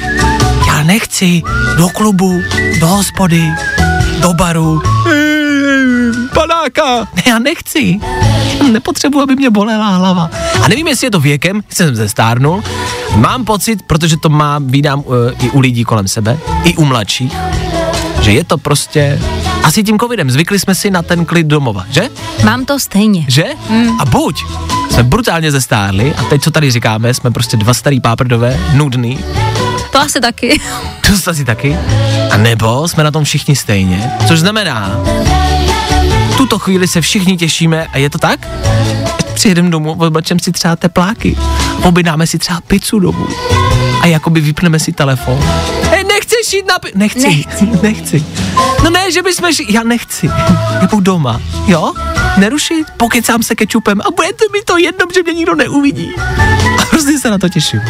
[0.67, 1.41] Já nechci
[1.77, 2.41] do klubu,
[2.79, 3.43] do hospody,
[4.21, 4.81] do baru.
[6.33, 7.07] Panáka!
[7.27, 7.99] Já nechci.
[8.71, 10.29] Nepotřebuji, aby mě bolela hlava.
[10.63, 12.63] A nevím, jestli je to věkem, jestli jsem se stárnul.
[13.15, 17.33] Mám pocit, protože to má, vídám uh, i u lidí kolem sebe, i u mladších,
[18.23, 19.19] že je to prostě
[19.63, 20.31] asi tím covidem.
[20.31, 22.09] Zvykli jsme si na ten klid domova, že?
[22.43, 23.25] Mám to stejně.
[23.27, 23.45] Že?
[23.69, 23.99] Mm.
[23.99, 24.43] A buď
[24.91, 29.19] jsme brutálně zestárli a teď, co tady říkáme, jsme prostě dva starý páprdové, nudný,
[29.91, 30.61] To asi taky.
[31.23, 31.77] to asi taky,
[32.31, 34.91] a nebo jsme na tom všichni stejně, což znamená,
[36.37, 38.47] tuto chvíli se všichni těšíme a je to tak?
[39.33, 41.37] Přijedeme domů, odbačem si třeba tepláky,
[41.83, 43.27] objednáme si třeba pizzu domů
[44.01, 45.39] a jakoby vypneme si telefon.
[45.89, 46.02] Hej,
[46.43, 48.25] nechceš jít na pi- Nechci, nechci, nechci.
[48.83, 50.27] No ne, že bychom šli, já nechci.
[50.81, 51.93] Já budu doma, jo?
[52.37, 56.11] Nerušit, pokecám se kečupem a bude to mi to jedno, že mě nikdo neuvidí.
[56.79, 57.81] A hrozně se na to těším.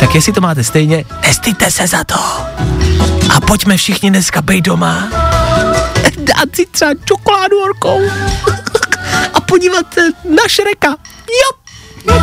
[0.00, 2.14] Tak jestli to máte stejně, nestýte se za to.
[3.36, 5.08] A pojďme všichni dneska být doma.
[6.16, 8.00] Dát si třeba čokoládu horkou.
[9.34, 10.96] A podívat se na Šreka.
[12.08, 12.18] Jo.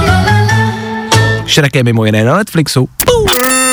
[1.46, 2.90] Šrek je mimo jiné na Netflixu.
[3.06, 3.73] Pum.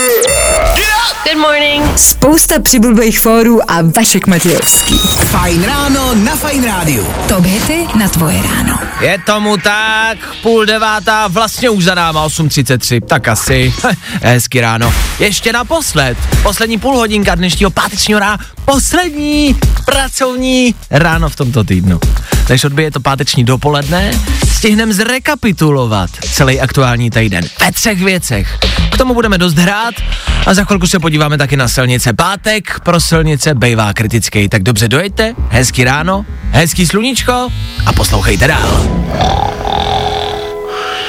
[1.25, 1.99] Good morning.
[1.99, 4.95] Spousta přibulbých fórů a Vašek Matějovský.
[4.99, 7.07] Fajn ráno na Fajn Rádiu.
[7.29, 8.79] To hity na tvoje ráno.
[9.01, 13.75] Je tomu tak, půl devátá, vlastně už za náma 8.33, tak asi,
[14.23, 14.95] hezky ráno.
[15.19, 22.01] Ještě naposled, poslední půl hodinka dnešního pátečního rána, poslední pracovní ráno v tomto týdnu.
[22.49, 24.21] Než odbije to páteční dopoledne,
[24.57, 28.59] stihneme zrekapitulovat celý aktuální týden ve třech věcech.
[28.93, 29.95] K tomu budeme dost hrát
[30.47, 32.13] a za chvilku se podíváme taky na silnice.
[32.13, 37.49] Pátek pro silnice bejvá kritický, tak dobře dojďte, hezký ráno, hezký sluníčko
[37.87, 38.87] a poslouchejte dál.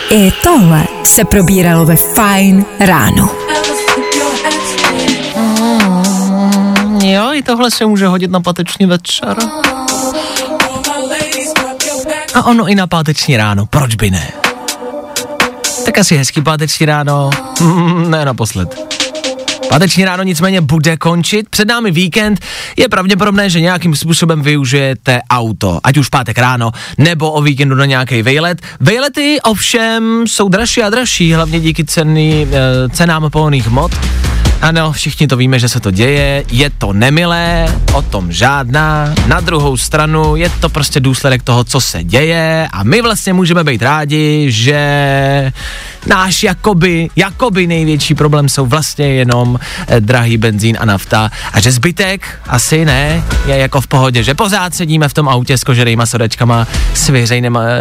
[0.09, 3.29] I tohle se probíralo ve Fajn ráno.
[7.03, 9.35] Jo, i tohle se může hodit na páteční večer.
[12.33, 14.31] A ono i na páteční ráno, proč by ne?
[15.85, 17.29] Tak asi hezký páteční ráno,
[17.59, 19.00] mm, ne naposled.
[19.71, 22.39] Páteční ráno nicméně bude končit, před námi víkend,
[22.77, 27.85] je pravděpodobné, že nějakým způsobem využijete auto, ať už pátek ráno, nebo o víkendu na
[27.85, 28.61] nějaký vejlet.
[28.79, 33.91] Vejlety ovšem jsou dražší a dražší, hlavně díky ceny, eh, cenám pohonných hmot.
[34.61, 39.13] Ano, všichni to víme, že se to děje, je to nemilé, o tom žádná.
[39.27, 43.63] Na druhou stranu je to prostě důsledek toho, co se děje a my vlastně můžeme
[43.63, 45.53] být rádi, že
[46.07, 51.71] náš jakoby, jakoby největší problém jsou vlastně jenom eh, drahý benzín a nafta a že
[51.71, 56.05] zbytek asi ne, je jako v pohodě, že pořád sedíme v tom autě s koženýma
[56.05, 57.11] sedačkama, s,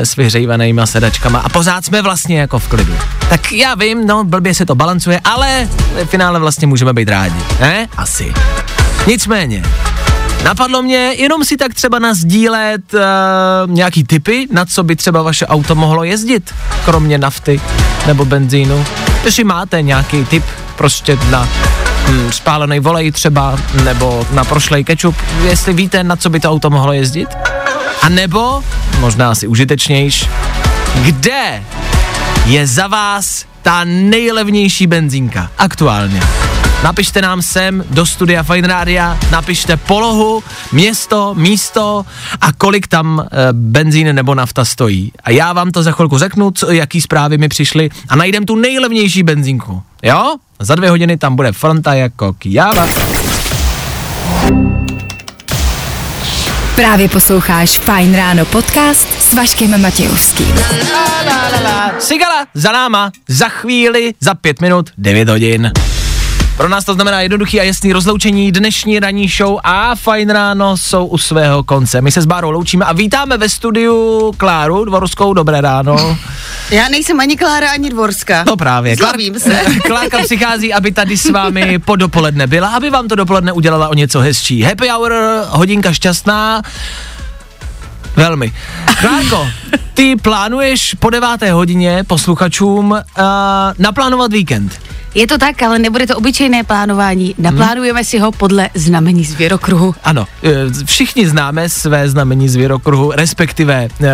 [0.03, 2.95] s vyhřejvanýma sedačkama a pořád jsme vlastně jako v klidu.
[3.29, 5.69] Tak já vím, no blbě se to balancuje, ale
[6.05, 7.89] v finále vlastně můžeme být rádi, ne?
[7.97, 8.33] Asi.
[9.07, 9.63] Nicméně,
[10.45, 13.01] Napadlo mě jenom si tak třeba nazdílet uh,
[13.67, 16.55] nějaký typy, na co by třeba vaše auto mohlo jezdit,
[16.85, 17.61] kromě nafty
[18.07, 18.85] nebo benzínu.
[19.25, 20.45] Jestli máte nějaký typ
[20.77, 21.49] prostě na
[22.09, 26.71] hm, spálený volej třeba, nebo na prošlej kečup, jestli víte, na co by to auto
[26.71, 27.29] mohlo jezdit.
[28.03, 28.65] A nebo,
[29.01, 30.29] možná asi užitečnější,
[31.03, 31.63] kde
[32.47, 36.21] je za vás ta nejlevnější benzínka aktuálně.
[36.83, 42.07] Napište nám sem do studia Fine Rádia, napište polohu, město, místo
[42.41, 45.13] a kolik tam e, benzín nebo nafta stojí.
[45.25, 48.57] A já vám to za chvilku řeknu, co, jaký zprávy mi přišly a najdem tu
[48.57, 49.83] nejlevnější benzínku.
[50.03, 50.37] Jo?
[50.59, 52.89] Za dvě hodiny tam bude fronta jako kjáva.
[56.75, 60.55] Právě posloucháš Fine Ráno podcast s Vaškem Matějovským.
[61.99, 65.73] Sigala za náma, za chvíli, za pět minut, 9 hodin.
[66.61, 68.53] Pro nás to znamená jednoduchý a jasný rozloučení.
[68.53, 72.01] Dnešní ranní show a fajn ráno jsou u svého konce.
[72.01, 75.35] My se s Bárou loučíme a vítáme ve studiu Kláru Dvorskou.
[75.35, 76.19] Dobré ráno.
[76.71, 78.45] Já nejsem ani Klára, ani Dvorská.
[78.47, 78.97] No právě.
[78.97, 79.63] Zlobím se.
[79.87, 83.95] Klárka přichází, aby tady s vámi po dopoledne byla, aby vám to dopoledne udělala o
[83.95, 84.63] něco hezčí.
[84.63, 85.15] Happy hour,
[85.49, 86.63] hodinka šťastná.
[88.17, 88.53] Velmi.
[89.01, 89.49] Klárko,
[89.95, 93.01] ty plánuješ po deváté hodině posluchačům uh,
[93.79, 94.90] naplánovat víkend.
[95.15, 97.35] Je to tak, ale nebude to obyčejné plánování.
[97.39, 99.95] Naplánujeme si ho podle znamení zvěrokruhu.
[100.05, 104.07] Ano, eh, všichni známe své znamení zvěrokruhu, respektive, uh,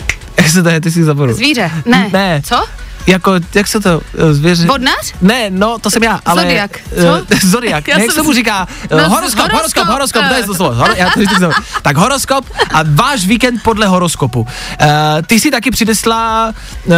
[0.36, 1.32] jak se to je, ty si zaboru.
[1.32, 1.70] Zvíře?
[1.86, 2.10] Ne.
[2.12, 2.42] Ne.
[2.44, 2.66] Co?
[3.06, 4.66] Jako, jak se to, eh, zvěře?
[4.66, 5.14] Vodnář?
[5.20, 6.42] Ne, no, to jsem já, ale...
[6.42, 6.78] Zodiak.
[6.96, 7.46] eh, Co?
[7.46, 8.68] Zodiak, Já ne, jak se mu říká?
[8.90, 10.56] No, No, horoskop, horoskop, horoskop, horoskop, to je to eh.
[10.56, 10.74] slovo.
[10.74, 11.20] Horo, já to
[11.82, 12.44] tak horoskop
[12.74, 14.40] a váš víkend podle horoskopu.
[14.40, 14.46] Uh,
[15.26, 16.54] ty si taky přidesla
[16.86, 16.94] uh,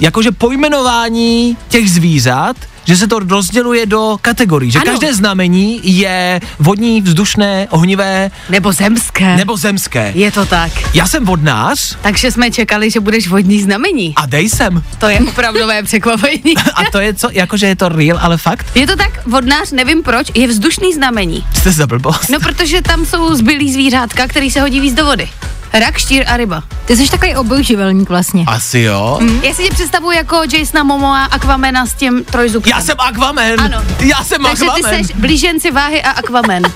[0.00, 2.56] jakože pojmenování těch zvířat,
[2.86, 4.90] že se to rozděluje do kategorií, že Ano.
[4.90, 9.36] každé znamení je vodní, vzdušné, ohnivé Nebo zemské.
[9.36, 10.12] nebo zemské.
[10.14, 10.72] Je to tak.
[10.94, 14.12] Já jsem vodnář Takže jsme čekali, že budeš vodní znamení.
[14.16, 14.82] a dej jsem.
[14.98, 16.56] To je opravdové překvapení.
[16.74, 18.66] A to je co, jakože je to real, ale fakt?
[18.74, 21.44] Je to tak, vodnář, nevím proč, je vzdušný znamení.
[21.54, 22.28] Jste za blbost.
[22.30, 25.28] No, protože tam jsou zbylí zvířátka, který se hodí víc do vody.
[25.72, 26.62] Rak, štír a ryba.
[26.84, 28.44] Ty jsi takový obojživelník vlastně.
[28.46, 29.18] Asi jo.
[29.20, 29.40] Mm.
[29.44, 32.70] Já si tě představuji jako Jasona Momoa, Aquamena s tím trojzubcem.
[32.76, 33.60] Já jsem Aquaman.
[33.60, 33.82] Ano.
[34.00, 34.98] Já jsem Takže Aquaman.
[34.98, 36.62] ty jsi blíženci váhy a Aquaman.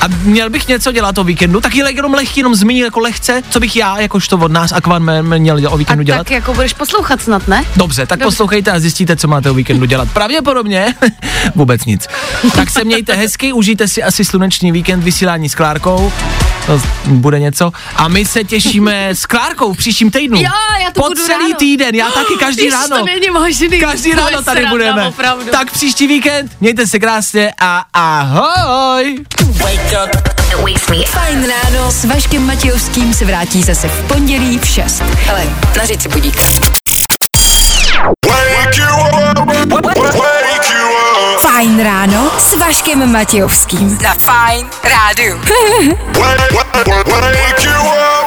[0.00, 3.42] A měl bych něco dělat o víkendu, tak je jenom lehký, jenom zmínil jako lehce,
[3.50, 6.18] co bych já, jakožto od nás Aquaman měl dělat o A víkendu dělat.
[6.18, 7.64] tak jako budeš poslouchat snad, ne?
[7.76, 8.24] Dobře, tak Dobře.
[8.36, 10.08] poslouchejte a zjistíte, co máte o víkendu dělat.
[10.12, 10.94] Pravděpodobně
[11.54, 12.06] vůbec nic.
[12.54, 16.12] Tak se mějte hezky, užijte si asi sluneční víkend vysílání s Klárkou.
[16.66, 17.72] To bude něco.
[17.96, 20.38] A my se těšíme s Klárkou v příštím týdnu.
[20.38, 20.50] Jo,
[20.84, 21.54] já to Po budu celý ráno.
[21.58, 22.98] týden, já taky každý Ježiš, ráno.
[22.98, 23.68] to není možný.
[23.80, 25.08] Každý ráno tady sranda, budeme.
[25.08, 25.44] Opravdu.
[25.50, 29.18] Tak příští víkend, mějte se krásně a ahoj.
[31.06, 35.02] Fajn ráno s Vaškem Matějovským se vrátí zase v pondělí v 6.
[35.26, 35.44] Hele,
[35.76, 36.36] nařiď si budík.
[42.38, 43.98] S Vaškem Matějovským.
[44.02, 45.40] Na Fajn rádu.
[46.84, 48.23] Wake you up.